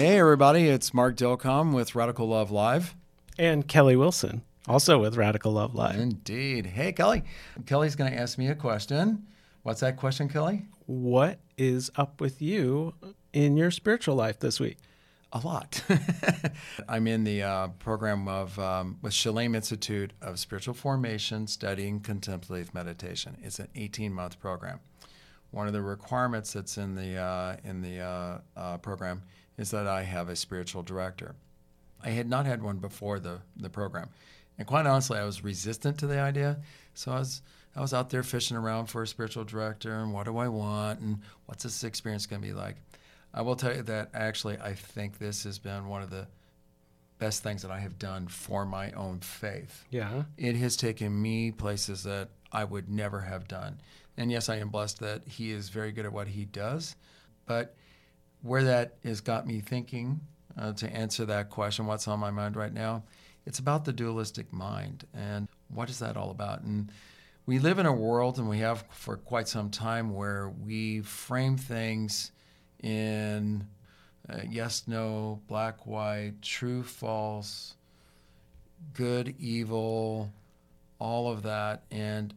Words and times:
Hey, 0.00 0.20
everybody, 0.20 0.68
it's 0.68 0.94
Mark 0.94 1.16
Delcom 1.16 1.74
with 1.74 1.96
Radical 1.96 2.28
Love 2.28 2.52
Live. 2.52 2.94
And 3.36 3.66
Kelly 3.66 3.96
Wilson, 3.96 4.42
also 4.68 5.00
with 5.00 5.16
Radical 5.16 5.50
Love 5.50 5.74
Live. 5.74 5.98
Indeed. 5.98 6.66
Hey, 6.66 6.92
Kelly. 6.92 7.24
Kelly's 7.66 7.96
going 7.96 8.12
to 8.12 8.16
ask 8.16 8.38
me 8.38 8.46
a 8.46 8.54
question. 8.54 9.26
What's 9.64 9.80
that 9.80 9.96
question, 9.96 10.28
Kelly? 10.28 10.66
What 10.86 11.40
is 11.56 11.90
up 11.96 12.20
with 12.20 12.40
you 12.40 12.94
in 13.32 13.56
your 13.56 13.72
spiritual 13.72 14.14
life 14.14 14.38
this 14.38 14.60
week? 14.60 14.76
A 15.32 15.40
lot. 15.40 15.82
I'm 16.88 17.08
in 17.08 17.24
the 17.24 17.42
uh, 17.42 17.68
program 17.80 18.28
of 18.28 18.56
um, 18.60 18.98
with 19.02 19.12
Shalem 19.12 19.56
Institute 19.56 20.12
of 20.22 20.38
Spiritual 20.38 20.74
Formation, 20.74 21.48
studying 21.48 21.98
contemplative 21.98 22.72
meditation. 22.72 23.36
It's 23.42 23.58
an 23.58 23.66
18 23.74 24.12
month 24.12 24.38
program. 24.38 24.78
One 25.50 25.66
of 25.66 25.72
the 25.72 25.82
requirements 25.82 26.52
that's 26.52 26.78
in 26.78 26.94
the 26.94 27.16
uh, 27.16 27.56
in 27.64 27.82
the 27.82 27.98
uh, 27.98 28.38
uh, 28.56 28.78
program 28.78 29.24
is 29.58 29.70
that 29.72 29.86
I 29.86 30.04
have 30.04 30.28
a 30.28 30.36
spiritual 30.36 30.82
director. 30.82 31.34
I 32.02 32.10
had 32.10 32.28
not 32.28 32.46
had 32.46 32.62
one 32.62 32.78
before 32.78 33.18
the 33.18 33.40
the 33.56 33.68
program, 33.68 34.08
and 34.56 34.66
quite 34.66 34.86
honestly, 34.86 35.18
I 35.18 35.24
was 35.24 35.44
resistant 35.44 35.98
to 35.98 36.06
the 36.06 36.20
idea. 36.20 36.60
So 36.94 37.12
I 37.12 37.18
was 37.18 37.42
I 37.76 37.80
was 37.80 37.92
out 37.92 38.10
there 38.10 38.22
fishing 38.22 38.56
around 38.56 38.86
for 38.86 39.02
a 39.02 39.06
spiritual 39.06 39.44
director, 39.44 39.94
and 39.96 40.12
what 40.12 40.24
do 40.24 40.38
I 40.38 40.48
want, 40.48 41.00
and 41.00 41.18
what's 41.46 41.64
this 41.64 41.84
experience 41.84 42.26
going 42.26 42.40
to 42.40 42.48
be 42.48 42.54
like? 42.54 42.76
I 43.34 43.42
will 43.42 43.56
tell 43.56 43.74
you 43.74 43.82
that 43.82 44.10
actually, 44.14 44.58
I 44.58 44.72
think 44.74 45.18
this 45.18 45.44
has 45.44 45.58
been 45.58 45.88
one 45.88 46.02
of 46.02 46.10
the 46.10 46.28
best 47.18 47.42
things 47.42 47.62
that 47.62 47.70
I 47.70 47.80
have 47.80 47.98
done 47.98 48.28
for 48.28 48.64
my 48.64 48.92
own 48.92 49.20
faith. 49.20 49.84
Yeah. 49.90 50.24
It 50.36 50.56
has 50.56 50.76
taken 50.76 51.20
me 51.20 51.50
places 51.50 52.04
that 52.04 52.28
I 52.52 52.64
would 52.64 52.88
never 52.88 53.20
have 53.20 53.48
done. 53.48 53.80
And 54.16 54.30
yes, 54.30 54.48
I 54.48 54.56
am 54.56 54.70
blessed 54.70 55.00
that 55.00 55.26
he 55.26 55.52
is 55.52 55.68
very 55.68 55.92
good 55.92 56.06
at 56.06 56.12
what 56.12 56.28
he 56.28 56.44
does. 56.44 56.96
But 57.46 57.74
where 58.42 58.64
that 58.64 58.96
has 59.04 59.20
got 59.20 59.46
me 59.46 59.60
thinking 59.60 60.20
uh, 60.58 60.72
to 60.74 60.88
answer 60.92 61.24
that 61.26 61.50
question, 61.50 61.86
what's 61.86 62.08
on 62.08 62.18
my 62.18 62.30
mind 62.30 62.56
right 62.56 62.72
now? 62.72 63.02
It's 63.46 63.58
about 63.58 63.84
the 63.84 63.92
dualistic 63.92 64.52
mind 64.52 65.06
and 65.14 65.48
what 65.68 65.90
is 65.90 65.98
that 65.98 66.16
all 66.16 66.30
about? 66.30 66.62
And 66.62 66.90
we 67.48 67.58
live 67.58 67.78
in 67.78 67.86
a 67.86 67.92
world, 67.92 68.38
and 68.38 68.46
we 68.46 68.58
have 68.58 68.84
for 68.90 69.16
quite 69.16 69.48
some 69.48 69.70
time, 69.70 70.14
where 70.14 70.50
we 70.50 71.00
frame 71.00 71.56
things 71.56 72.30
in 72.82 73.66
uh, 74.28 74.40
yes, 74.46 74.84
no, 74.86 75.40
black, 75.48 75.86
white, 75.86 76.34
true, 76.42 76.82
false, 76.82 77.74
good, 78.92 79.34
evil, 79.38 80.30
all 80.98 81.32
of 81.32 81.42
that. 81.44 81.84
And 81.90 82.34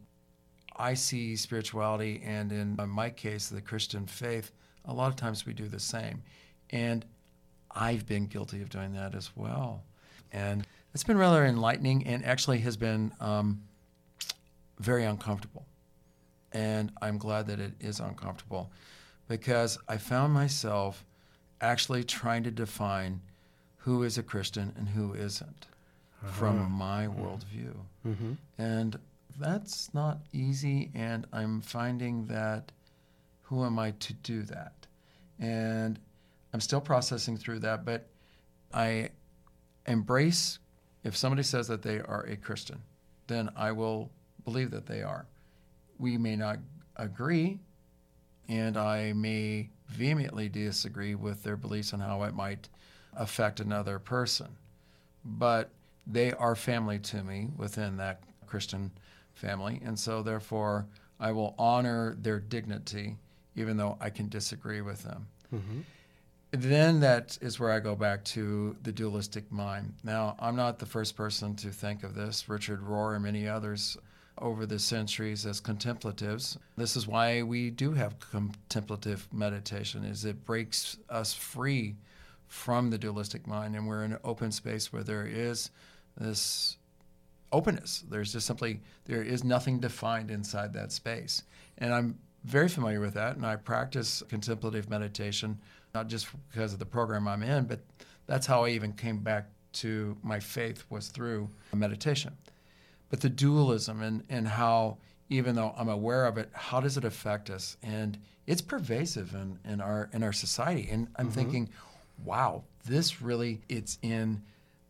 I 0.76 0.94
see 0.94 1.36
spirituality, 1.36 2.22
and 2.24 2.50
in 2.50 2.78
my 2.88 3.10
case, 3.10 3.50
the 3.50 3.60
Christian 3.60 4.06
faith, 4.06 4.50
a 4.84 4.92
lot 4.92 5.08
of 5.08 5.16
times 5.16 5.46
we 5.46 5.52
do 5.52 5.68
the 5.68 5.80
same. 5.80 6.22
And 6.70 7.04
I've 7.70 8.06
been 8.06 8.26
guilty 8.26 8.62
of 8.62 8.68
doing 8.68 8.94
that 8.94 9.14
as 9.14 9.30
well. 9.36 9.82
And 10.32 10.66
it's 10.94 11.04
been 11.04 11.18
rather 11.18 11.44
enlightening 11.44 12.06
and 12.06 12.24
actually 12.24 12.58
has 12.58 12.76
been 12.76 13.12
um, 13.20 13.62
very 14.78 15.04
uncomfortable. 15.04 15.66
And 16.52 16.92
I'm 17.00 17.18
glad 17.18 17.46
that 17.46 17.60
it 17.60 17.72
is 17.80 18.00
uncomfortable 18.00 18.70
because 19.28 19.78
I 19.88 19.96
found 19.96 20.32
myself 20.32 21.04
actually 21.60 22.04
trying 22.04 22.42
to 22.44 22.50
define 22.50 23.20
who 23.78 24.02
is 24.02 24.18
a 24.18 24.22
Christian 24.22 24.72
and 24.76 24.88
who 24.88 25.14
isn't 25.14 25.66
uh-huh. 26.22 26.32
from 26.32 26.70
my 26.70 27.06
worldview. 27.06 27.74
Mm-hmm. 28.06 28.32
And 28.58 28.98
that's 29.38 29.92
not 29.94 30.18
easy. 30.32 30.90
And 30.94 31.26
I'm 31.32 31.60
finding 31.60 32.26
that 32.26 32.70
who 33.42 33.64
am 33.64 33.78
I 33.78 33.92
to 33.92 34.12
do 34.14 34.42
that? 34.44 34.72
And 35.38 35.98
I'm 36.52 36.60
still 36.60 36.80
processing 36.80 37.36
through 37.36 37.60
that, 37.60 37.84
but 37.84 38.08
I 38.72 39.10
embrace 39.86 40.58
if 41.04 41.16
somebody 41.16 41.42
says 41.42 41.68
that 41.68 41.82
they 41.82 41.98
are 41.98 42.24
a 42.28 42.36
Christian, 42.36 42.80
then 43.26 43.50
I 43.56 43.72
will 43.72 44.10
believe 44.44 44.70
that 44.70 44.86
they 44.86 45.02
are. 45.02 45.26
We 45.98 46.16
may 46.16 46.36
not 46.36 46.58
agree 46.96 47.58
and 48.48 48.76
I 48.76 49.12
may 49.12 49.70
vehemently 49.88 50.48
disagree 50.48 51.14
with 51.14 51.42
their 51.42 51.56
beliefs 51.56 51.92
on 51.92 52.00
how 52.00 52.22
it 52.24 52.34
might 52.34 52.68
affect 53.14 53.60
another 53.60 53.98
person. 53.98 54.48
But 55.24 55.70
they 56.06 56.32
are 56.32 56.56
family 56.56 56.98
to 56.98 57.22
me 57.22 57.48
within 57.56 57.96
that 57.98 58.22
Christian 58.46 58.90
family, 59.34 59.80
and 59.84 59.98
so 59.98 60.22
therefore 60.22 60.86
I 61.20 61.32
will 61.32 61.54
honor 61.58 62.16
their 62.20 62.40
dignity, 62.40 63.16
even 63.56 63.76
though 63.76 63.96
I 64.00 64.10
can 64.10 64.28
disagree 64.28 64.80
with 64.80 65.02
them. 65.02 65.26
Mm-hmm. 65.54 65.80
Then 66.52 67.00
that 67.00 67.38
is 67.40 67.58
where 67.58 67.70
I 67.70 67.80
go 67.80 67.94
back 67.94 68.24
to 68.24 68.76
the 68.82 68.92
dualistic 68.92 69.50
mind. 69.50 69.94
Now, 70.04 70.36
I'm 70.38 70.54
not 70.54 70.78
the 70.78 70.86
first 70.86 71.16
person 71.16 71.56
to 71.56 71.68
think 71.68 72.04
of 72.04 72.14
this. 72.14 72.48
Richard 72.48 72.82
Rohr 72.82 73.14
and 73.14 73.24
many 73.24 73.48
others 73.48 73.96
over 74.38 74.66
the 74.66 74.78
centuries 74.78 75.46
as 75.46 75.60
contemplatives. 75.60 76.58
This 76.76 76.96
is 76.96 77.06
why 77.06 77.42
we 77.42 77.70
do 77.70 77.92
have 77.92 78.18
contemplative 78.18 79.28
meditation 79.32 80.04
is 80.04 80.24
it 80.24 80.44
breaks 80.44 80.98
us 81.08 81.32
free 81.32 81.96
from 82.48 82.90
the 82.90 82.98
dualistic 82.98 83.46
mind 83.46 83.74
and 83.74 83.86
we're 83.86 84.04
in 84.04 84.12
an 84.12 84.18
open 84.24 84.52
space 84.52 84.92
where 84.92 85.02
there 85.02 85.26
is 85.26 85.70
this 86.18 86.76
openness. 87.50 88.04
There's 88.10 88.32
just 88.32 88.46
simply 88.46 88.80
there 89.04 89.22
is 89.22 89.44
nothing 89.44 89.80
defined 89.80 90.30
inside 90.30 90.72
that 90.74 90.92
space. 90.92 91.42
And 91.78 91.94
I'm 91.94 92.18
very 92.44 92.68
familiar 92.68 93.00
with 93.00 93.14
that 93.14 93.36
and 93.36 93.46
I 93.46 93.56
practice 93.56 94.22
contemplative 94.28 94.90
meditation 94.90 95.58
not 95.94 96.08
just 96.08 96.28
because 96.50 96.72
of 96.72 96.78
the 96.78 96.86
program 96.86 97.28
I'm 97.28 97.42
in, 97.42 97.64
but 97.64 97.80
that's 98.26 98.46
how 98.46 98.64
I 98.64 98.70
even 98.70 98.94
came 98.94 99.18
back 99.18 99.48
to 99.74 100.16
my 100.22 100.40
faith 100.40 100.84
was 100.90 101.08
through 101.08 101.48
meditation 101.74 102.36
but 103.10 103.20
the 103.20 103.28
dualism 103.28 104.02
and, 104.02 104.24
and 104.30 104.48
how 104.48 104.96
even 105.28 105.54
though 105.54 105.74
I'm 105.76 105.88
aware 105.88 106.26
of 106.26 106.38
it, 106.38 106.50
how 106.52 106.80
does 106.80 106.96
it 106.96 107.04
affect 107.04 107.50
us? 107.50 107.76
And 107.82 108.18
it's 108.46 108.60
pervasive 108.60 109.34
in, 109.34 109.58
in 109.64 109.80
our 109.80 110.10
in 110.12 110.22
our 110.22 110.32
society. 110.32 110.88
And 110.90 111.08
I'm 111.16 111.26
mm-hmm. 111.26 111.34
thinking, 111.34 111.68
wow, 112.24 112.64
this 112.86 113.22
really 113.22 113.60
it's 113.68 113.98
in 114.02 114.42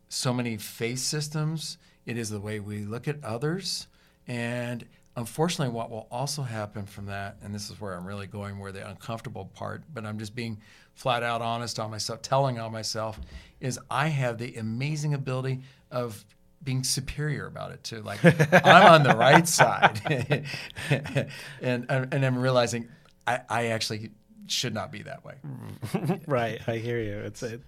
so 0.09 0.33
many 0.33 0.57
faith 0.57 0.99
systems. 0.99 1.79
It 2.07 2.17
is 2.17 2.31
the 2.31 2.41
way 2.41 2.61
we 2.61 2.85
look 2.85 3.09
at 3.09 3.23
others. 3.25 3.87
And 4.27 4.85
unfortunately, 5.17 5.75
what 5.75 5.91
will 5.91 6.07
also 6.11 6.43
happen 6.43 6.87
from 6.87 7.07
that, 7.07 7.37
and 7.43 7.55
this 7.55 7.71
is 7.71 7.81
where 7.81 7.95
I'm 7.95 8.07
really 8.07 8.27
going, 8.27 8.59
where 8.59 8.73
the 8.73 8.89
uncomfortable 8.89 9.51
part, 9.55 9.83
but 9.93 10.05
I'm 10.05 10.19
just 10.19 10.35
being 10.35 10.61
flat 10.95 11.23
out 11.23 11.43
honest 11.43 11.79
on 11.79 11.91
myself, 11.91 12.23
telling 12.23 12.59
on 12.59 12.73
myself, 12.73 13.21
is 13.61 13.79
I 13.91 14.09
have 14.09 14.39
the 14.39 14.57
amazing 14.57 15.15
ability 15.15 15.61
of 15.91 16.25
being 16.65 16.85
superior 16.85 17.47
about 17.47 17.73
it 17.73 17.83
too. 17.83 18.03
Like 18.03 18.25
I'm 18.25 18.93
on 18.93 19.03
the 19.03 19.17
right 19.17 19.47
side, 19.59 20.47
and 21.61 21.87
and 21.91 22.25
I'm 22.25 22.39
realizing 22.39 22.89
I, 23.27 23.41
I 23.49 23.67
actually 23.67 24.11
should 24.47 24.75
not 24.75 24.93
be 24.93 25.03
that 25.03 25.25
way. 25.25 25.35
right, 26.27 26.61
I 26.67 26.77
hear 26.77 27.01
you. 27.01 27.19
It's 27.19 27.43
it. 27.43 27.61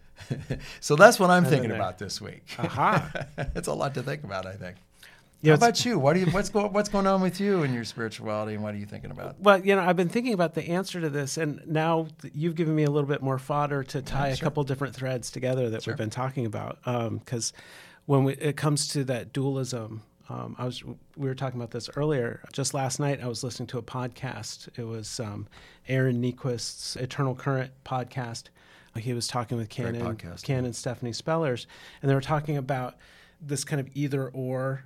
so 0.80 0.96
that's 0.96 1.18
what 1.18 1.30
I'm 1.30 1.44
thinking 1.44 1.72
about 1.72 1.98
this 1.98 2.20
week. 2.20 2.44
Uh-huh. 2.58 2.80
Aha, 2.80 3.26
it's 3.54 3.68
a 3.68 3.72
lot 3.72 3.94
to 3.94 4.02
think 4.02 4.24
about. 4.24 4.46
I 4.46 4.54
think. 4.54 4.76
Yeah, 5.40 5.52
How 5.52 5.56
about 5.56 5.84
you? 5.84 5.98
What 5.98 6.14
do 6.14 6.20
you 6.20 6.26
what's 6.26 6.48
going 6.48 6.72
what's 6.72 6.88
going 6.88 7.06
on 7.06 7.20
with 7.20 7.38
you 7.38 7.64
and 7.64 7.74
your 7.74 7.84
spirituality, 7.84 8.54
and 8.54 8.62
what 8.62 8.74
are 8.74 8.78
you 8.78 8.86
thinking 8.86 9.10
about? 9.10 9.38
Well, 9.40 9.64
you 9.64 9.76
know, 9.76 9.82
I've 9.82 9.96
been 9.96 10.08
thinking 10.08 10.32
about 10.32 10.54
the 10.54 10.62
answer 10.70 11.00
to 11.02 11.10
this, 11.10 11.36
and 11.36 11.60
now 11.66 12.06
you've 12.32 12.54
given 12.54 12.74
me 12.74 12.84
a 12.84 12.90
little 12.90 13.08
bit 13.08 13.20
more 13.20 13.38
fodder 13.38 13.84
to 13.84 14.00
tie 14.00 14.28
yeah, 14.28 14.34
sure. 14.34 14.44
a 14.44 14.46
couple 14.46 14.64
different 14.64 14.94
threads 14.94 15.30
together 15.30 15.68
that 15.70 15.82
sure. 15.82 15.92
we've 15.92 15.98
been 15.98 16.08
talking 16.08 16.46
about. 16.46 16.78
Because 16.84 17.52
um, 17.54 17.62
when 18.06 18.24
we, 18.24 18.32
it 18.34 18.56
comes 18.56 18.88
to 18.88 19.04
that 19.04 19.34
dualism, 19.34 20.02
um, 20.30 20.56
I 20.58 20.64
was 20.64 20.82
we 20.82 21.28
were 21.28 21.34
talking 21.34 21.60
about 21.60 21.72
this 21.72 21.90
earlier. 21.94 22.40
Just 22.52 22.72
last 22.72 22.98
night, 22.98 23.22
I 23.22 23.28
was 23.28 23.44
listening 23.44 23.66
to 23.68 23.78
a 23.78 23.82
podcast. 23.82 24.68
It 24.78 24.84
was 24.84 25.20
um, 25.20 25.46
Aaron 25.88 26.22
Niequist's 26.22 26.96
Eternal 26.96 27.34
Current 27.34 27.70
podcast. 27.84 28.44
He 28.96 29.12
was 29.12 29.26
talking 29.26 29.58
with 29.58 29.68
Canon, 29.68 30.16
Canon 30.42 30.72
Stephanie 30.72 31.12
Spellers, 31.12 31.66
and 32.00 32.10
they 32.10 32.14
were 32.14 32.20
talking 32.20 32.56
about 32.56 32.96
this 33.40 33.64
kind 33.64 33.80
of 33.80 33.88
either 33.94 34.28
or 34.28 34.84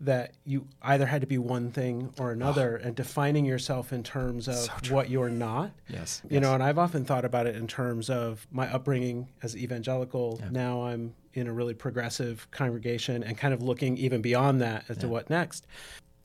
that 0.00 0.34
you 0.44 0.66
either 0.82 1.06
had 1.06 1.22
to 1.22 1.26
be 1.26 1.38
one 1.38 1.70
thing 1.70 2.12
or 2.18 2.30
another 2.30 2.80
oh. 2.82 2.86
and 2.86 2.94
defining 2.94 3.46
yourself 3.46 3.92
in 3.92 4.02
terms 4.02 4.46
of 4.46 4.56
so 4.56 4.94
what 4.94 5.08
you're 5.08 5.30
not. 5.30 5.70
Yes. 5.88 6.20
You 6.24 6.34
yes. 6.34 6.42
know, 6.42 6.54
and 6.54 6.62
I've 6.62 6.78
often 6.78 7.04
thought 7.04 7.24
about 7.24 7.46
it 7.46 7.56
in 7.56 7.66
terms 7.66 8.10
of 8.10 8.46
my 8.50 8.70
upbringing 8.72 9.28
as 9.42 9.56
evangelical. 9.56 10.38
Yeah. 10.42 10.48
Now 10.50 10.82
I'm 10.82 11.14
in 11.32 11.46
a 11.46 11.52
really 11.52 11.74
progressive 11.74 12.46
congregation 12.50 13.22
and 13.22 13.38
kind 13.38 13.54
of 13.54 13.62
looking 13.62 13.96
even 13.96 14.20
beyond 14.20 14.60
that 14.60 14.84
as 14.88 14.96
yeah. 14.96 15.02
to 15.02 15.08
what 15.08 15.30
next. 15.30 15.66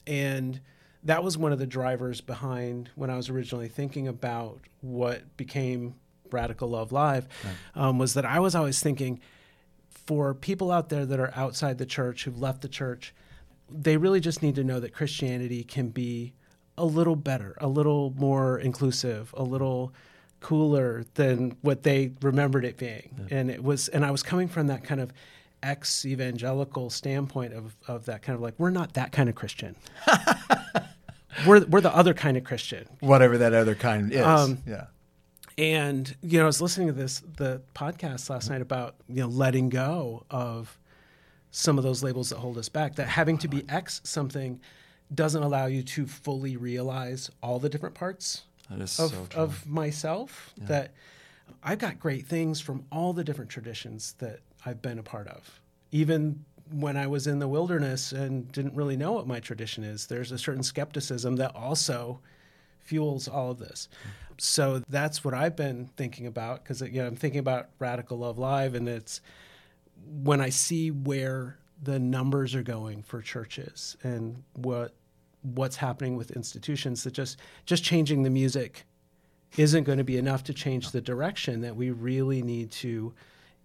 And 0.05 0.59
that 1.03 1.23
was 1.23 1.37
one 1.37 1.53
of 1.53 1.59
the 1.59 1.67
drivers 1.67 2.19
behind 2.19 2.89
when 2.95 3.09
I 3.09 3.15
was 3.15 3.29
originally 3.29 3.69
thinking 3.69 4.07
about 4.07 4.59
what 4.81 5.37
became 5.37 5.95
Radical 6.29 6.69
Love 6.69 6.91
Live, 6.91 7.27
right. 7.43 7.83
um, 7.83 7.97
was 7.97 8.13
that 8.13 8.25
I 8.25 8.39
was 8.39 8.55
always 8.55 8.81
thinking 8.81 9.19
for 9.89 10.33
people 10.33 10.71
out 10.71 10.89
there 10.89 11.05
that 11.05 11.19
are 11.19 11.31
outside 11.35 11.77
the 11.77 11.85
church, 11.85 12.23
who've 12.23 12.39
left 12.39 12.61
the 12.61 12.67
church, 12.67 13.13
they 13.73 13.97
really 13.97 14.19
just 14.19 14.41
need 14.41 14.55
to 14.55 14.63
know 14.63 14.79
that 14.79 14.93
Christianity 14.93 15.63
can 15.63 15.89
be 15.89 16.33
a 16.77 16.85
little 16.85 17.15
better, 17.15 17.57
a 17.59 17.67
little 17.67 18.13
more 18.17 18.59
inclusive, 18.59 19.33
a 19.37 19.43
little 19.43 19.93
cooler 20.39 21.05
than 21.13 21.55
what 21.61 21.83
they 21.83 22.11
remembered 22.21 22.65
it 22.65 22.77
being. 22.77 23.27
Yeah. 23.29 23.37
And 23.37 23.51
it 23.51 23.63
was, 23.63 23.87
and 23.89 24.05
I 24.05 24.11
was 24.11 24.23
coming 24.23 24.47
from 24.47 24.67
that 24.67 24.83
kind 24.83 24.99
of 24.99 25.13
ex 25.63 26.05
evangelical 26.05 26.89
standpoint 26.89 27.53
of, 27.53 27.75
of 27.87 28.05
that 28.05 28.23
kind 28.23 28.35
of 28.35 28.41
like, 28.41 28.55
we're 28.57 28.71
not 28.71 28.93
that 28.93 29.11
kind 29.11 29.29
of 29.29 29.35
Christian. 29.35 29.75
we're, 31.45 31.63
we're 31.65 31.81
the 31.81 31.95
other 31.95 32.13
kind 32.13 32.35
of 32.37 32.43
Christian. 32.43 32.87
Whatever 32.99 33.37
that 33.37 33.53
other 33.53 33.75
kind 33.75 34.11
is. 34.11 34.25
Um, 34.25 34.57
yeah. 34.65 34.85
And, 35.57 36.15
you 36.23 36.39
know, 36.39 36.45
I 36.45 36.47
was 36.47 36.61
listening 36.61 36.87
to 36.87 36.93
this, 36.93 37.21
the 37.37 37.61
podcast 37.75 38.29
last 38.29 38.49
night 38.49 38.61
about, 38.61 38.95
you 39.07 39.21
know, 39.21 39.27
letting 39.27 39.69
go 39.69 40.25
of 40.31 40.79
some 41.51 41.77
of 41.77 41.83
those 41.83 42.01
labels 42.01 42.29
that 42.29 42.37
hold 42.37 42.57
us 42.57 42.69
back, 42.69 42.95
that 42.95 43.07
having 43.07 43.37
to 43.39 43.47
be 43.47 43.63
X 43.69 44.01
something 44.03 44.59
doesn't 45.13 45.43
allow 45.43 45.65
you 45.65 45.83
to 45.83 46.07
fully 46.07 46.55
realize 46.55 47.29
all 47.43 47.59
the 47.59 47.69
different 47.69 47.95
parts 47.95 48.43
of, 48.69 48.89
so 48.89 49.11
of 49.35 49.67
myself. 49.67 50.53
Yeah. 50.57 50.65
That 50.67 50.93
I've 51.61 51.79
got 51.79 51.99
great 51.99 52.25
things 52.25 52.61
from 52.61 52.85
all 52.91 53.13
the 53.13 53.23
different 53.23 53.51
traditions 53.51 54.15
that 54.19 54.39
I've 54.65 54.81
been 54.81 54.99
a 54.99 55.03
part 55.03 55.27
of. 55.27 55.59
Even 55.91 56.45
when 56.71 56.95
I 56.95 57.07
was 57.07 57.27
in 57.27 57.39
the 57.39 57.47
wilderness 57.49 58.13
and 58.13 58.49
didn't 58.53 58.75
really 58.75 58.95
know 58.95 59.11
what 59.11 59.27
my 59.27 59.41
tradition 59.41 59.83
is, 59.83 60.07
there's 60.07 60.31
a 60.31 60.37
certain 60.37 60.63
skepticism 60.63 61.35
that 61.35 61.53
also 61.53 62.21
fuels 62.79 63.27
all 63.27 63.51
of 63.51 63.59
this. 63.59 63.89
So 64.37 64.81
that's 64.89 65.23
what 65.23 65.33
I've 65.33 65.55
been 65.55 65.89
thinking 65.97 66.25
about 66.25 66.63
because 66.63 66.81
you 66.81 67.01
know 67.01 67.07
I'm 67.07 67.15
thinking 67.15 67.39
about 67.39 67.69
Radical 67.77 68.19
Love 68.19 68.39
Live, 68.39 68.73
and 68.73 68.87
it's 68.87 69.21
when 70.05 70.41
I 70.41 70.49
see 70.49 70.91
where 70.91 71.57
the 71.81 71.99
numbers 71.99 72.53
are 72.55 72.63
going 72.63 73.03
for 73.03 73.21
churches 73.21 73.97
and 74.03 74.43
what 74.53 74.93
what's 75.41 75.75
happening 75.75 76.15
with 76.15 76.31
institutions 76.31 77.03
that 77.03 77.13
just 77.13 77.39
just 77.65 77.83
changing 77.83 78.21
the 78.23 78.29
music 78.29 78.85
isn't 79.57 79.83
going 79.83 79.97
to 79.97 80.03
be 80.03 80.17
enough 80.17 80.43
to 80.43 80.53
change 80.53 80.91
the 80.91 81.01
direction 81.01 81.61
that 81.61 81.75
we 81.75 81.89
really 81.89 82.41
need 82.41 82.71
to 82.71 83.13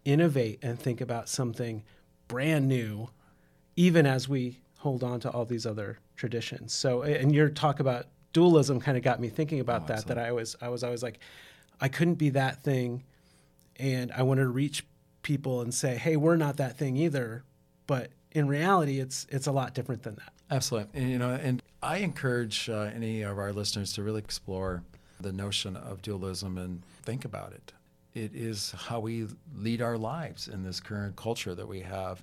innovate 0.04 0.58
and 0.62 0.78
think 0.78 1.00
about 1.00 1.28
something 1.28 1.82
brand 2.28 2.66
new 2.66 3.08
even 3.76 4.06
as 4.06 4.28
we 4.28 4.58
hold 4.78 5.04
on 5.04 5.20
to 5.20 5.30
all 5.30 5.44
these 5.44 5.66
other 5.66 5.98
traditions. 6.16 6.72
So 6.72 7.02
and 7.02 7.34
your 7.34 7.50
talk 7.50 7.80
about 7.80 8.06
dualism 8.32 8.80
kind 8.80 8.96
of 8.96 9.02
got 9.02 9.20
me 9.20 9.28
thinking 9.28 9.60
about 9.60 9.84
oh, 9.84 9.86
that 9.86 10.06
that 10.06 10.18
i 10.18 10.30
was 10.30 10.56
i 10.60 10.68
was 10.68 10.84
always 10.84 11.02
like 11.02 11.20
i 11.80 11.88
couldn't 11.88 12.16
be 12.16 12.28
that 12.28 12.62
thing 12.62 13.02
and 13.76 14.12
i 14.12 14.22
wanted 14.22 14.42
to 14.42 14.48
reach 14.48 14.84
people 15.26 15.60
and 15.60 15.74
say 15.74 15.96
hey 15.96 16.16
we're 16.16 16.36
not 16.36 16.56
that 16.56 16.78
thing 16.78 16.96
either 16.96 17.42
but 17.86 18.10
in 18.30 18.46
reality 18.46 19.00
it's 19.00 19.26
it's 19.28 19.46
a 19.46 19.52
lot 19.52 19.74
different 19.74 20.02
than 20.02 20.14
that 20.14 20.32
Absolutely. 20.50 21.00
And, 21.00 21.10
you 21.10 21.18
know, 21.18 21.30
and 21.30 21.62
I 21.82 21.98
encourage 21.98 22.68
uh, 22.68 22.90
any 22.94 23.22
of 23.22 23.38
our 23.38 23.52
listeners 23.52 23.92
to 23.94 24.02
really 24.02 24.20
explore 24.20 24.82
the 25.20 25.32
notion 25.32 25.76
of 25.76 26.02
dualism 26.02 26.58
and 26.58 26.82
think 27.02 27.24
about 27.24 27.52
it. 27.52 27.72
It 28.14 28.34
is 28.34 28.72
how 28.72 29.00
we 29.00 29.26
lead 29.54 29.82
our 29.82 29.98
lives 29.98 30.48
in 30.48 30.62
this 30.62 30.80
current 30.80 31.16
culture 31.16 31.54
that 31.54 31.66
we 31.66 31.80
have. 31.80 32.22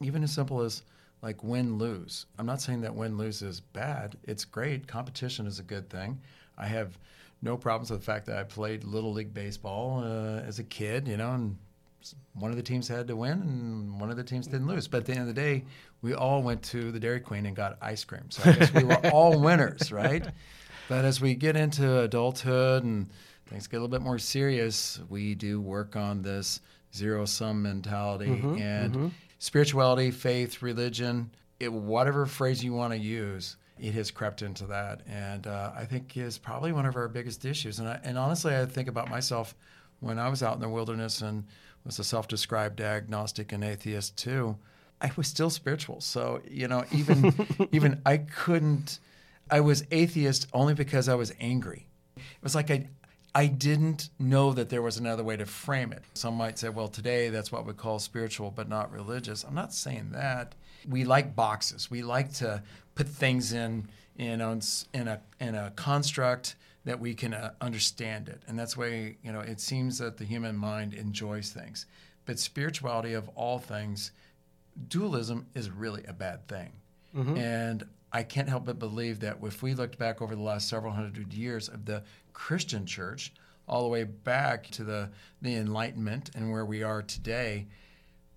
Even 0.00 0.22
as 0.22 0.32
simple 0.32 0.60
as 0.60 0.82
like 1.22 1.42
win 1.42 1.78
lose. 1.78 2.26
I'm 2.38 2.46
not 2.46 2.60
saying 2.60 2.82
that 2.82 2.94
win 2.94 3.16
lose 3.16 3.42
is 3.42 3.60
bad. 3.60 4.16
It's 4.24 4.44
great. 4.44 4.86
Competition 4.86 5.46
is 5.46 5.58
a 5.58 5.62
good 5.62 5.88
thing. 5.88 6.20
I 6.58 6.66
have 6.66 6.98
no 7.42 7.56
problems 7.56 7.90
with 7.90 8.00
the 8.00 8.06
fact 8.06 8.26
that 8.26 8.38
I 8.38 8.44
played 8.44 8.84
little 8.84 9.12
league 9.12 9.32
baseball 9.32 10.02
uh, 10.04 10.40
as 10.40 10.58
a 10.58 10.64
kid, 10.64 11.08
you 11.08 11.16
know, 11.16 11.32
and 11.32 11.56
one 12.34 12.50
of 12.50 12.56
the 12.56 12.62
teams 12.62 12.86
had 12.88 13.08
to 13.08 13.16
win 13.16 13.32
and 13.32 14.00
one 14.00 14.10
of 14.10 14.16
the 14.16 14.24
teams 14.24 14.46
didn't 14.46 14.66
lose. 14.66 14.86
But 14.88 14.98
at 14.98 15.04
the 15.06 15.12
end 15.12 15.22
of 15.22 15.26
the 15.26 15.32
day, 15.34 15.64
we 16.02 16.14
all 16.14 16.42
went 16.42 16.62
to 16.64 16.92
the 16.92 17.00
Dairy 17.00 17.20
Queen 17.20 17.46
and 17.46 17.56
got 17.56 17.78
ice 17.80 18.04
cream. 18.04 18.30
So 18.30 18.48
I 18.48 18.52
guess 18.52 18.72
we 18.72 18.84
were 18.84 19.00
all 19.12 19.38
winners, 19.40 19.90
right? 19.90 20.26
But 20.88 21.04
as 21.04 21.20
we 21.20 21.34
get 21.34 21.56
into 21.56 22.00
adulthood 22.00 22.84
and 22.84 23.08
things 23.46 23.66
get 23.66 23.78
a 23.78 23.80
little 23.80 23.88
bit 23.88 24.02
more 24.02 24.18
serious, 24.18 25.00
we 25.08 25.34
do 25.34 25.60
work 25.60 25.96
on 25.96 26.22
this 26.22 26.60
zero 26.94 27.24
sum 27.24 27.62
mentality 27.62 28.26
mm-hmm, 28.26 28.58
and 28.58 28.94
mm-hmm. 28.94 29.08
spirituality, 29.38 30.10
faith, 30.10 30.62
religion, 30.62 31.30
it, 31.60 31.72
whatever 31.72 32.26
phrase 32.26 32.62
you 32.62 32.72
want 32.72 32.92
to 32.92 32.98
use. 32.98 33.56
It 33.78 33.92
has 33.92 34.10
crept 34.10 34.40
into 34.40 34.64
that, 34.68 35.02
and 35.06 35.46
uh, 35.46 35.70
I 35.76 35.84
think 35.84 36.16
is 36.16 36.38
probably 36.38 36.72
one 36.72 36.86
of 36.86 36.96
our 36.96 37.08
biggest 37.08 37.44
issues. 37.44 37.78
And, 37.78 37.86
I, 37.86 38.00
and 38.04 38.16
honestly, 38.16 38.56
I 38.56 38.64
think 38.64 38.88
about 38.88 39.10
myself 39.10 39.54
when 40.00 40.18
I 40.18 40.30
was 40.30 40.42
out 40.42 40.54
in 40.54 40.60
the 40.60 40.68
wilderness 40.68 41.20
and 41.20 41.44
was 41.86 41.98
a 41.98 42.04
self-described 42.04 42.80
agnostic 42.80 43.52
and 43.52 43.64
atheist 43.64 44.16
too. 44.16 44.56
I 45.00 45.10
was 45.16 45.28
still 45.28 45.50
spiritual. 45.50 46.00
So, 46.00 46.40
you 46.48 46.68
know, 46.68 46.84
even 46.92 47.34
even 47.72 48.02
I 48.04 48.18
couldn't 48.18 48.98
I 49.50 49.60
was 49.60 49.84
atheist 49.90 50.48
only 50.52 50.74
because 50.74 51.08
I 51.08 51.14
was 51.14 51.32
angry. 51.40 51.86
It 52.16 52.22
was 52.42 52.54
like 52.54 52.70
I 52.70 52.88
I 53.34 53.46
didn't 53.48 54.08
know 54.18 54.54
that 54.54 54.70
there 54.70 54.80
was 54.80 54.96
another 54.96 55.22
way 55.22 55.36
to 55.36 55.44
frame 55.44 55.92
it. 55.92 56.02
Some 56.14 56.34
might 56.36 56.58
say, 56.58 56.70
well, 56.70 56.88
today 56.88 57.28
that's 57.28 57.52
what 57.52 57.66
we 57.66 57.74
call 57.74 57.98
spiritual 57.98 58.50
but 58.50 58.68
not 58.68 58.90
religious. 58.92 59.44
I'm 59.44 59.54
not 59.54 59.74
saying 59.74 60.10
that. 60.12 60.54
We 60.88 61.04
like 61.04 61.36
boxes. 61.36 61.90
We 61.90 62.02
like 62.02 62.32
to 62.34 62.62
put 62.94 63.08
things 63.08 63.52
in 63.52 63.88
in 64.16 64.40
a, 64.40 64.58
in 64.94 65.08
a 65.08 65.20
in 65.38 65.54
a 65.54 65.70
construct 65.76 66.56
that 66.86 67.00
we 67.00 67.14
can 67.14 67.34
uh, 67.34 67.50
understand 67.60 68.28
it. 68.28 68.40
And 68.46 68.58
that's 68.58 68.76
why, 68.76 69.16
you 69.22 69.32
know, 69.32 69.40
it 69.40 69.60
seems 69.60 69.98
that 69.98 70.16
the 70.16 70.24
human 70.24 70.56
mind 70.56 70.94
enjoys 70.94 71.50
things. 71.50 71.84
But 72.24 72.38
spirituality 72.38 73.12
of 73.12 73.28
all 73.34 73.58
things, 73.58 74.12
dualism 74.88 75.46
is 75.54 75.68
really 75.68 76.04
a 76.06 76.12
bad 76.12 76.46
thing. 76.46 76.70
Mm-hmm. 77.14 77.36
And 77.36 77.84
I 78.12 78.22
can't 78.22 78.48
help 78.48 78.66
but 78.66 78.78
believe 78.78 79.18
that 79.20 79.38
if 79.42 79.62
we 79.62 79.74
looked 79.74 79.98
back 79.98 80.22
over 80.22 80.36
the 80.36 80.42
last 80.42 80.68
several 80.68 80.92
hundred 80.92 81.34
years 81.34 81.68
of 81.68 81.84
the 81.84 82.04
Christian 82.32 82.86
church, 82.86 83.32
all 83.68 83.82
the 83.82 83.88
way 83.88 84.04
back 84.04 84.68
to 84.70 84.84
the, 84.84 85.10
the 85.42 85.56
Enlightenment 85.56 86.30
and 86.36 86.52
where 86.52 86.64
we 86.64 86.84
are 86.84 87.02
today, 87.02 87.66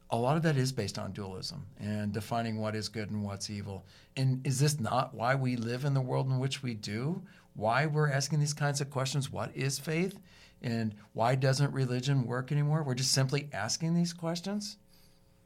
a 0.09 0.17
lot 0.17 0.37
of 0.37 0.41
that 0.41 0.57
is 0.57 0.71
based 0.71 0.97
on 0.97 1.11
dualism 1.11 1.67
and 1.79 2.11
defining 2.11 2.57
what 2.57 2.75
is 2.75 2.89
good 2.89 3.11
and 3.11 3.23
what's 3.23 3.51
evil. 3.51 3.85
And 4.17 4.45
is 4.45 4.59
this 4.59 4.79
not 4.79 5.13
why 5.13 5.35
we 5.35 5.55
live 5.55 5.85
in 5.85 5.93
the 5.93 6.01
world 6.01 6.27
in 6.27 6.39
which 6.39 6.63
we 6.63 6.73
do? 6.73 7.21
Why 7.59 7.85
we're 7.85 8.09
asking 8.09 8.39
these 8.39 8.53
kinds 8.53 8.81
of 8.81 8.89
questions. 8.89 9.31
What 9.31 9.55
is 9.55 9.77
faith? 9.77 10.17
And 10.61 10.95
why 11.13 11.35
doesn't 11.35 11.73
religion 11.73 12.25
work 12.25 12.51
anymore? 12.51 12.83
We're 12.83 12.95
just 12.95 13.11
simply 13.11 13.49
asking 13.53 13.93
these 13.93 14.13
questions. 14.13 14.77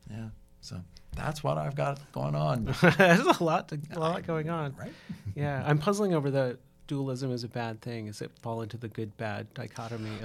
Yeah. 0.10 0.30
So 0.62 0.82
that's 1.16 1.44
what 1.44 1.58
I've 1.58 1.76
got 1.76 2.00
going 2.12 2.36
on. 2.36 2.66
There's 2.98 3.20
a 3.20 3.44
lot, 3.44 3.70
to, 3.70 3.80
a 3.92 4.00
lot 4.00 4.26
going 4.26 4.50
on. 4.50 4.76
Right? 4.80 4.94
yeah. 5.36 5.64
I'm 5.66 5.78
puzzling 5.78 6.14
over 6.14 6.32
the 6.32 6.58
dualism 6.88 7.32
is 7.32 7.44
a 7.44 7.48
bad 7.48 7.82
thing. 7.82 8.08
Is 8.08 8.22
it 8.22 8.32
fall 8.42 8.62
into 8.62 8.78
the 8.78 8.88
good 8.88 9.16
bad 9.18 9.54
dichotomy? 9.54 10.18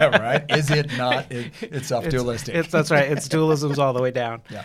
right? 0.00 0.44
Is 0.48 0.70
it 0.70 0.96
not? 0.96 1.30
It, 1.30 1.52
it's 1.60 1.88
self 1.88 2.08
dualistic. 2.08 2.54
It's, 2.54 2.66
it's, 2.66 2.72
that's 2.72 2.90
right. 2.90 3.10
It's 3.10 3.28
dualism's 3.28 3.78
all 3.78 3.92
the 3.92 4.02
way 4.02 4.10
down. 4.10 4.42
Yeah. 4.50 4.64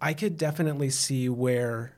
I 0.00 0.12
could 0.12 0.36
definitely 0.36 0.90
see 0.90 1.28
where 1.28 1.92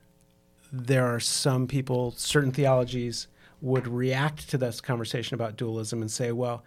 there 0.72 1.06
are 1.06 1.20
some 1.20 1.66
people, 1.66 2.12
certain 2.16 2.52
theologies 2.52 3.26
would 3.60 3.86
react 3.86 4.48
to 4.50 4.58
this 4.58 4.80
conversation 4.80 5.34
about 5.34 5.56
dualism 5.56 6.00
and 6.00 6.10
say, 6.10 6.32
well, 6.32 6.64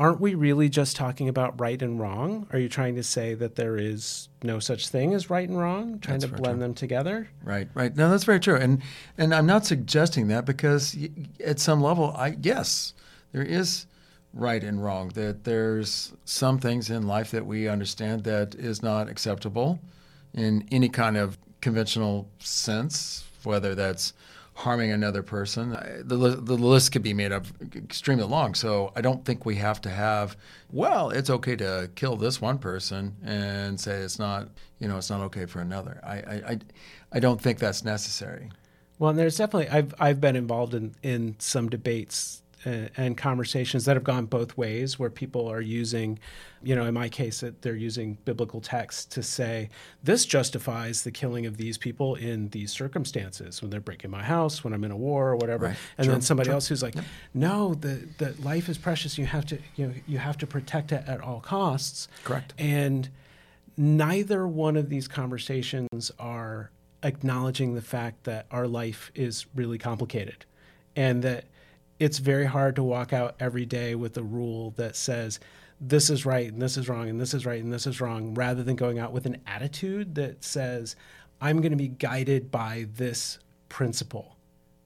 aren't 0.00 0.20
we 0.20 0.34
really 0.34 0.70
just 0.70 0.96
talking 0.96 1.28
about 1.28 1.60
right 1.60 1.82
and 1.82 2.00
wrong? 2.00 2.46
Are 2.52 2.58
you 2.58 2.70
trying 2.70 2.96
to 2.96 3.02
say 3.02 3.34
that 3.34 3.56
there 3.56 3.76
is 3.76 4.30
no 4.42 4.58
such 4.58 4.88
thing 4.88 5.12
as 5.12 5.28
right 5.28 5.46
and 5.46 5.58
wrong, 5.58 5.98
trying 6.00 6.20
that's 6.20 6.32
to 6.32 6.38
blend 6.38 6.56
true. 6.56 6.60
them 6.60 6.74
together? 6.74 7.28
Right, 7.44 7.68
right. 7.74 7.94
No, 7.94 8.10
that's 8.10 8.24
very 8.24 8.40
true. 8.40 8.56
And 8.56 8.82
and 9.18 9.34
I'm 9.34 9.46
not 9.46 9.66
suggesting 9.66 10.28
that 10.28 10.46
because 10.46 10.96
at 11.44 11.58
some 11.58 11.82
level, 11.82 12.14
I 12.16 12.36
yes, 12.40 12.94
there 13.32 13.42
is 13.42 13.86
right 14.32 14.64
and 14.64 14.82
wrong. 14.82 15.10
That 15.10 15.44
there's 15.44 16.14
some 16.24 16.58
things 16.58 16.88
in 16.88 17.06
life 17.06 17.30
that 17.32 17.44
we 17.44 17.68
understand 17.68 18.24
that 18.24 18.54
is 18.54 18.82
not 18.82 19.10
acceptable 19.10 19.80
in 20.32 20.66
any 20.70 20.88
kind 20.88 21.18
of 21.18 21.36
conventional 21.60 22.26
sense, 22.38 23.28
whether 23.44 23.74
that's 23.74 24.14
harming 24.60 24.92
another 24.92 25.22
person. 25.22 25.70
The, 26.04 26.16
the 26.16 26.54
list 26.54 26.92
could 26.92 27.02
be 27.02 27.14
made 27.14 27.32
up 27.32 27.46
extremely 27.74 28.24
long. 28.24 28.54
So 28.54 28.92
I 28.94 29.00
don't 29.00 29.24
think 29.24 29.46
we 29.46 29.56
have 29.56 29.80
to 29.80 29.88
have, 29.88 30.36
well, 30.70 31.08
it's 31.08 31.30
okay 31.30 31.56
to 31.56 31.90
kill 31.94 32.16
this 32.16 32.42
one 32.42 32.58
person 32.58 33.16
and 33.24 33.80
say 33.80 33.96
it's 34.00 34.18
not, 34.18 34.48
you 34.78 34.86
know, 34.86 34.98
it's 34.98 35.08
not 35.08 35.22
okay 35.22 35.46
for 35.46 35.60
another. 35.60 36.00
I, 36.04 36.16
I, 36.16 36.58
I 37.10 37.20
don't 37.20 37.40
think 37.40 37.58
that's 37.58 37.84
necessary. 37.84 38.50
Well, 38.98 39.10
and 39.10 39.18
there's 39.18 39.38
definitely, 39.38 39.70
I've, 39.70 39.94
I've 39.98 40.20
been 40.20 40.36
involved 40.36 40.74
in, 40.74 40.94
in 41.02 41.36
some 41.38 41.70
debates 41.70 42.42
Uh, 42.66 42.88
and 42.96 43.16
conversations 43.16 43.86
that 43.86 43.96
have 43.96 44.04
gone 44.04 44.26
both 44.26 44.56
ways 44.56 44.98
where 44.98 45.08
people 45.08 45.48
are 45.48 45.62
using 45.62 46.18
you 46.62 46.76
know 46.76 46.84
in 46.84 46.92
my 46.92 47.08
case 47.08 47.42
they're 47.62 47.74
using 47.74 48.18
biblical 48.26 48.60
text 48.60 49.10
to 49.10 49.22
say 49.22 49.70
this 50.02 50.26
justifies 50.26 51.02
the 51.02 51.10
killing 51.10 51.46
of 51.46 51.56
these 51.56 51.78
people 51.78 52.16
in 52.16 52.50
these 52.50 52.70
circumstances 52.70 53.62
when 53.62 53.70
they're 53.70 53.80
breaking 53.80 54.10
my 54.10 54.22
house 54.22 54.62
when 54.62 54.74
i'm 54.74 54.84
in 54.84 54.90
a 54.90 54.96
war 54.96 55.30
or 55.30 55.36
whatever. 55.36 55.68
Right. 55.68 55.76
and 55.96 56.08
then 56.08 56.20
somebody 56.20 56.50
else 56.50 56.68
who's 56.68 56.82
like 56.82 56.96
yep. 56.96 57.04
no 57.32 57.74
the, 57.74 58.06
the 58.18 58.34
life 58.42 58.68
is 58.68 58.78
precious. 58.78 59.18
You 59.18 59.26
have 59.26 59.46
to 59.46 59.58
you 59.76 59.86
know 59.86 59.94
you 60.06 60.18
have 60.18 60.38
to 60.38 60.46
protect 60.46 60.92
it 60.92 61.04
at 61.06 61.20
all 61.20 61.40
costs. 61.40 62.08
Correct. 62.24 62.54
And 62.58 63.08
neither 63.76 64.46
one 64.46 64.76
of 64.76 64.88
these 64.88 65.08
conversations 65.08 66.10
are 66.18 66.70
acknowledging 67.02 67.74
the 67.74 67.82
fact 67.82 68.24
that 68.24 68.46
our 68.50 68.66
life 68.66 69.10
is 69.14 69.46
really 69.54 69.78
complicated 69.78 70.44
and 70.94 71.22
that 71.22 71.44
it's 72.00 72.18
very 72.18 72.46
hard 72.46 72.74
to 72.76 72.82
walk 72.82 73.12
out 73.12 73.36
every 73.38 73.66
day 73.66 73.94
with 73.94 74.16
a 74.16 74.22
rule 74.22 74.72
that 74.72 74.96
says 74.96 75.38
this 75.80 76.10
is 76.10 76.26
right 76.26 76.50
and 76.50 76.60
this 76.60 76.76
is 76.76 76.88
wrong 76.88 77.08
and 77.08 77.20
this 77.20 77.34
is 77.34 77.46
right 77.46 77.62
and 77.62 77.72
this 77.72 77.86
is 77.86 78.00
wrong 78.00 78.34
rather 78.34 78.62
than 78.62 78.74
going 78.74 78.98
out 78.98 79.12
with 79.12 79.26
an 79.26 79.36
attitude 79.46 80.14
that 80.14 80.42
says 80.42 80.96
I'm 81.40 81.60
going 81.60 81.70
to 81.70 81.76
be 81.76 81.88
guided 81.88 82.50
by 82.50 82.86
this 82.96 83.38
principle 83.68 84.36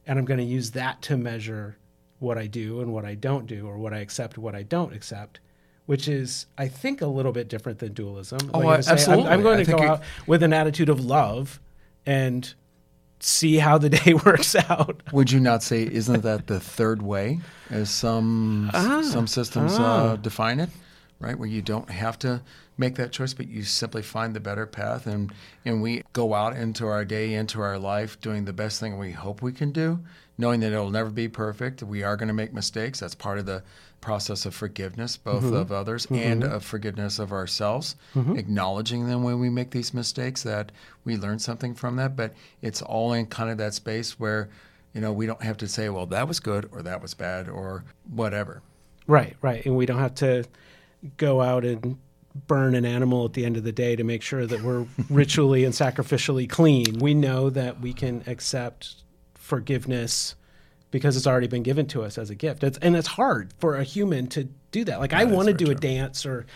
and 0.06 0.18
I'm 0.18 0.24
going 0.24 0.38
to 0.38 0.44
use 0.44 0.72
that 0.72 1.00
to 1.02 1.16
measure 1.16 1.78
what 2.18 2.36
I 2.36 2.46
do 2.46 2.80
and 2.80 2.92
what 2.92 3.04
I 3.04 3.14
don't 3.14 3.46
do 3.46 3.66
or 3.66 3.78
what 3.78 3.94
I 3.94 3.98
accept 3.98 4.36
what 4.36 4.54
I 4.54 4.62
don't 4.62 4.92
accept 4.92 5.40
which 5.86 6.08
is 6.08 6.46
I 6.58 6.68
think 6.68 7.00
a 7.00 7.06
little 7.06 7.32
bit 7.32 7.48
different 7.48 7.78
than 7.78 7.92
dualism. 7.92 8.38
Oh, 8.54 8.60
like 8.60 8.88
absolutely. 8.88 9.26
I'm, 9.26 9.32
I'm, 9.32 9.42
going 9.42 9.64
to 9.64 9.70
go 9.70 9.82
out 9.82 10.02
with 10.26 10.42
an 10.42 10.54
attitude 10.54 10.88
of 10.88 11.04
love 11.04 11.60
and 12.06 12.54
see 13.24 13.56
how 13.56 13.78
the 13.78 13.90
day 13.90 14.14
works 14.26 14.54
out. 14.54 15.02
Would 15.12 15.30
you 15.30 15.40
not 15.40 15.62
say 15.62 15.82
isn't 15.82 16.22
that 16.22 16.46
the 16.46 16.60
third 16.60 17.02
way, 17.02 17.40
as 17.70 17.90
some 17.90 18.70
ah, 18.74 19.02
some 19.02 19.26
systems 19.26 19.72
ah. 19.78 20.12
uh, 20.12 20.16
define 20.16 20.60
it, 20.60 20.70
right? 21.20 21.38
Where 21.38 21.48
you 21.48 21.62
don't 21.62 21.90
have 21.90 22.18
to 22.20 22.42
make 22.76 22.96
that 22.96 23.12
choice, 23.12 23.34
but 23.34 23.48
you 23.48 23.62
simply 23.62 24.02
find 24.02 24.34
the 24.34 24.40
better 24.40 24.66
path, 24.66 25.06
and 25.06 25.32
and 25.64 25.82
we 25.82 26.02
go 26.12 26.34
out 26.34 26.56
into 26.56 26.86
our 26.86 27.04
day, 27.04 27.34
into 27.34 27.60
our 27.60 27.78
life, 27.78 28.20
doing 28.20 28.44
the 28.44 28.52
best 28.52 28.80
thing 28.80 28.98
we 28.98 29.12
hope 29.12 29.42
we 29.42 29.52
can 29.52 29.70
do, 29.70 30.00
knowing 30.38 30.60
that 30.60 30.72
it'll 30.72 30.90
never 30.90 31.10
be 31.10 31.28
perfect. 31.28 31.82
We 31.82 32.02
are 32.02 32.16
going 32.16 32.28
to 32.28 32.34
make 32.34 32.52
mistakes. 32.52 33.00
That's 33.00 33.14
part 33.14 33.38
of 33.38 33.46
the 33.46 33.62
process 34.00 34.44
of 34.44 34.54
forgiveness, 34.54 35.16
both 35.16 35.44
mm-hmm. 35.44 35.54
of 35.54 35.72
others 35.72 36.06
mm-hmm. 36.06 36.16
and 36.16 36.44
of 36.44 36.62
forgiveness 36.62 37.18
of 37.18 37.32
ourselves, 37.32 37.96
mm-hmm. 38.14 38.36
acknowledging 38.36 39.06
them 39.06 39.22
when 39.22 39.40
we 39.40 39.48
make 39.48 39.70
these 39.70 39.94
mistakes 39.94 40.42
that 40.42 40.70
we 41.04 41.16
learn 41.16 41.38
something 41.38 41.74
from 41.74 41.96
that. 41.96 42.14
But 42.14 42.34
it's 42.60 42.82
all 42.82 43.14
in 43.14 43.26
kind 43.26 43.50
of 43.50 43.58
that 43.58 43.72
space 43.72 44.20
where, 44.20 44.50
you 44.92 45.00
know, 45.00 45.12
we 45.12 45.26
don't 45.26 45.42
have 45.42 45.56
to 45.58 45.68
say, 45.68 45.88
well, 45.88 46.06
that 46.06 46.28
was 46.28 46.38
good 46.38 46.68
or 46.70 46.82
that 46.82 47.00
was 47.00 47.14
bad 47.14 47.48
or 47.48 47.84
whatever. 48.10 48.60
Right, 49.06 49.36
right. 49.40 49.64
And 49.64 49.76
we 49.76 49.86
don't 49.86 49.98
have 49.98 50.14
to 50.16 50.44
go 51.16 51.40
out 51.40 51.64
and 51.64 51.98
burn 52.34 52.74
an 52.74 52.84
animal 52.84 53.24
at 53.24 53.32
the 53.34 53.44
end 53.44 53.56
of 53.56 53.64
the 53.64 53.72
day 53.72 53.96
to 53.96 54.04
make 54.04 54.22
sure 54.22 54.46
that 54.46 54.62
we're 54.62 54.86
ritually 55.10 55.64
and 55.64 55.72
sacrificially 55.72 56.48
clean. 56.48 56.98
We 56.98 57.14
know 57.14 57.50
that 57.50 57.80
we 57.80 57.92
can 57.92 58.24
accept 58.26 58.96
forgiveness 59.34 60.34
because 60.90 61.16
it's 61.16 61.26
already 61.26 61.48
been 61.48 61.62
given 61.62 61.86
to 61.86 62.02
us 62.02 62.18
as 62.18 62.30
a 62.30 62.34
gift. 62.34 62.62
It's, 62.62 62.78
and 62.78 62.94
it's 62.94 63.08
hard 63.08 63.52
for 63.58 63.76
a 63.76 63.84
human 63.84 64.28
to 64.28 64.44
do 64.70 64.84
that. 64.84 65.00
Like 65.00 65.10
that 65.10 65.20
I 65.20 65.24
want 65.24 65.48
to 65.48 65.54
do 65.54 65.66
true. 65.66 65.74
a 65.74 65.78
dance 65.78 66.24
or 66.24 66.46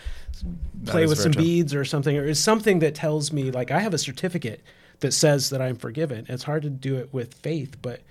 play 0.85 1.07
with 1.07 1.17
some 1.17 1.33
true. 1.33 1.43
beads 1.43 1.73
or 1.73 1.83
something, 1.83 2.15
or 2.15 2.23
is 2.23 2.41
something 2.41 2.79
that 2.79 2.95
tells 2.95 3.33
me 3.33 3.51
like 3.51 3.71
I 3.71 3.79
have 3.79 3.93
a 3.93 3.97
certificate 3.97 4.61
that 5.01 5.13
says 5.13 5.49
that 5.49 5.61
I'm 5.61 5.75
forgiven. 5.75 6.25
It's 6.29 6.43
hard 6.43 6.63
to 6.63 6.69
do 6.69 6.95
it 6.97 7.13
with 7.13 7.33
faith, 7.35 7.77
but 7.81 8.01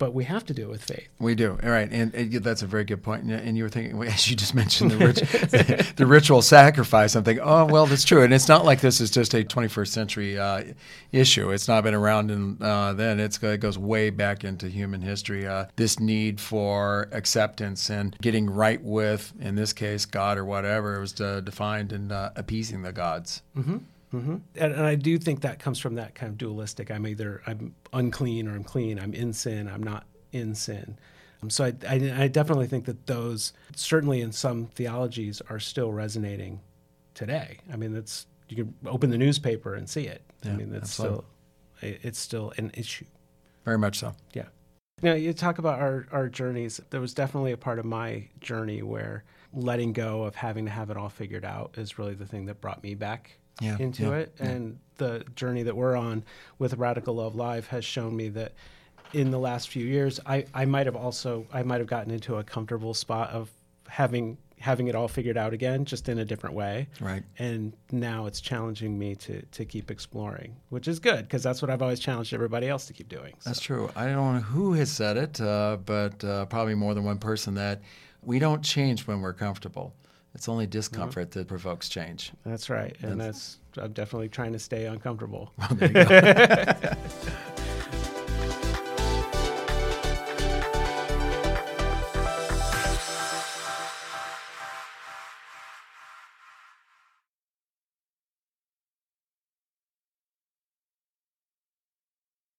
but 0.00 0.14
we 0.14 0.24
have 0.24 0.46
to 0.46 0.54
do 0.54 0.62
it 0.62 0.70
with 0.70 0.82
faith. 0.82 1.08
We 1.18 1.34
do. 1.34 1.58
All 1.62 1.68
right. 1.68 1.88
And, 1.92 2.14
and 2.14 2.32
that's 2.32 2.62
a 2.62 2.66
very 2.66 2.84
good 2.84 3.02
point. 3.02 3.24
And 3.24 3.56
you 3.56 3.62
were 3.62 3.68
thinking, 3.68 4.02
as 4.08 4.28
you 4.30 4.34
just 4.34 4.54
mentioned, 4.54 4.90
the, 4.90 4.96
rich, 4.96 5.20
the 5.96 6.06
ritual 6.06 6.40
sacrifice. 6.40 7.14
I'm 7.14 7.22
thinking, 7.22 7.44
oh, 7.46 7.66
well, 7.66 7.84
that's 7.84 8.04
true. 8.04 8.22
And 8.22 8.32
it's 8.32 8.48
not 8.48 8.64
like 8.64 8.80
this 8.80 9.00
is 9.00 9.10
just 9.10 9.34
a 9.34 9.44
21st 9.44 9.88
century 9.88 10.38
uh, 10.38 10.64
issue. 11.12 11.50
It's 11.50 11.68
not 11.68 11.84
been 11.84 11.92
around 11.92 12.30
in, 12.30 12.56
uh, 12.62 12.94
then. 12.94 13.20
It's, 13.20 13.40
it 13.42 13.60
goes 13.60 13.76
way 13.76 14.08
back 14.08 14.42
into 14.42 14.68
human 14.68 15.02
history. 15.02 15.46
Uh, 15.46 15.66
this 15.76 16.00
need 16.00 16.40
for 16.40 17.10
acceptance 17.12 17.90
and 17.90 18.16
getting 18.22 18.48
right 18.48 18.82
with, 18.82 19.34
in 19.38 19.54
this 19.54 19.74
case, 19.74 20.06
God 20.06 20.38
or 20.38 20.46
whatever, 20.46 20.96
it 20.96 21.00
was 21.00 21.20
uh, 21.20 21.40
defined 21.40 21.92
in 21.92 22.10
uh, 22.10 22.32
appeasing 22.36 22.80
the 22.80 22.92
gods. 22.92 23.42
Mm-hmm. 23.54 23.76
Mm-hmm. 24.12 24.36
And, 24.56 24.72
and, 24.72 24.82
I 24.82 24.96
do 24.96 25.18
think 25.18 25.42
that 25.42 25.60
comes 25.60 25.78
from 25.78 25.94
that 25.94 26.16
kind 26.16 26.30
of 26.30 26.36
dualistic. 26.36 26.90
I'm 26.90 27.06
either 27.06 27.42
I'm 27.46 27.76
unclean 27.92 28.48
or 28.48 28.56
I'm 28.56 28.64
clean. 28.64 28.98
I'm 28.98 29.14
in 29.14 29.32
sin. 29.32 29.68
I'm 29.68 29.84
not 29.84 30.04
in 30.32 30.54
sin. 30.54 30.98
Um, 31.42 31.50
so 31.50 31.64
I, 31.64 31.74
I, 31.88 32.22
I, 32.24 32.28
definitely 32.28 32.66
think 32.66 32.86
that 32.86 33.06
those 33.06 33.52
certainly 33.74 34.20
in 34.20 34.32
some 34.32 34.66
theologies 34.66 35.40
are 35.48 35.60
still 35.60 35.92
resonating 35.92 36.60
today. 37.14 37.58
I 37.72 37.76
mean, 37.76 37.94
it's 37.94 38.26
you 38.48 38.56
can 38.56 38.74
open 38.86 39.10
the 39.10 39.18
newspaper 39.18 39.74
and 39.74 39.88
see 39.88 40.06
it. 40.06 40.22
Yeah, 40.42 40.52
I 40.52 40.56
mean, 40.56 40.74
it's 40.74 40.90
absolutely. 40.90 41.24
still 41.78 41.90
it's 42.02 42.18
still 42.18 42.52
an 42.56 42.72
issue. 42.74 43.06
Very 43.64 43.78
much 43.78 43.98
so. 44.00 44.12
Yeah. 44.34 44.46
Now 45.02 45.14
you 45.14 45.32
talk 45.32 45.58
about 45.58 45.78
our 45.78 46.06
our 46.10 46.28
journeys. 46.28 46.80
There 46.90 47.00
was 47.00 47.14
definitely 47.14 47.52
a 47.52 47.56
part 47.56 47.78
of 47.78 47.84
my 47.84 48.28
journey 48.40 48.82
where 48.82 49.24
letting 49.52 49.92
go 49.92 50.24
of 50.24 50.34
having 50.34 50.64
to 50.64 50.70
have 50.70 50.90
it 50.90 50.96
all 50.96 51.08
figured 51.08 51.44
out 51.44 51.74
is 51.76 51.98
really 51.98 52.14
the 52.14 52.26
thing 52.26 52.46
that 52.46 52.60
brought 52.60 52.82
me 52.82 52.94
back 52.94 53.38
yeah, 53.60 53.76
into 53.78 54.04
yeah, 54.04 54.14
it. 54.14 54.34
And 54.38 54.78
the 54.96 55.24
journey 55.34 55.62
that 55.62 55.76
we're 55.76 55.96
on 55.96 56.24
with 56.58 56.74
Radical 56.74 57.14
Love 57.14 57.34
Live 57.34 57.66
has 57.68 57.84
shown 57.84 58.16
me 58.16 58.28
that 58.30 58.52
in 59.12 59.30
the 59.30 59.38
last 59.38 59.68
few 59.68 59.84
years, 59.84 60.20
I, 60.26 60.44
I 60.54 60.64
might 60.64 60.86
have 60.86 60.96
also 60.96 61.46
I 61.52 61.62
might 61.62 61.78
have 61.78 61.88
gotten 61.88 62.12
into 62.12 62.36
a 62.36 62.44
comfortable 62.44 62.94
spot 62.94 63.30
of 63.30 63.50
having 63.88 64.38
having 64.60 64.88
it 64.88 64.94
all 64.94 65.08
figured 65.08 65.38
out 65.38 65.54
again, 65.54 65.86
just 65.86 66.08
in 66.10 66.18
a 66.18 66.24
different 66.24 66.54
way. 66.54 66.86
Right. 67.00 67.22
And 67.38 67.72
now 67.90 68.26
it's 68.26 68.40
challenging 68.40 68.98
me 68.98 69.14
to 69.16 69.42
to 69.42 69.64
keep 69.64 69.90
exploring, 69.90 70.56
which 70.68 70.86
is 70.86 70.98
good 70.98 71.22
because 71.22 71.42
that's 71.42 71.62
what 71.62 71.70
I've 71.70 71.82
always 71.82 71.98
challenged 71.98 72.32
everybody 72.34 72.68
else 72.68 72.86
to 72.86 72.92
keep 72.92 73.08
doing. 73.08 73.34
So. 73.40 73.50
That's 73.50 73.60
true. 73.60 73.90
I 73.96 74.06
don't 74.06 74.34
know 74.34 74.40
who 74.40 74.74
has 74.74 74.90
said 74.90 75.16
it, 75.16 75.40
uh, 75.40 75.78
but 75.84 76.22
uh, 76.22 76.46
probably 76.46 76.74
more 76.74 76.94
than 76.94 77.04
one 77.04 77.18
person 77.18 77.54
that 77.54 77.80
we 78.22 78.38
don't 78.38 78.62
change 78.62 79.06
when 79.06 79.20
we're 79.20 79.32
comfortable. 79.32 79.94
It's 80.34 80.48
only 80.48 80.66
discomfort 80.66 81.30
mm-hmm. 81.30 81.40
that 81.40 81.48
provokes 81.48 81.88
change. 81.88 82.32
That's 82.44 82.70
right, 82.70 82.96
and 83.02 83.20
that's, 83.20 83.58
that's 83.74 83.84
I'm 83.84 83.92
definitely 83.92 84.28
trying 84.28 84.52
to 84.52 84.58
stay 84.58 84.86
uncomfortable. 84.86 85.52